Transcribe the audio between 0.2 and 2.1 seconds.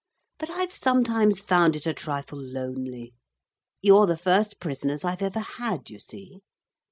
But I've sometimes found it a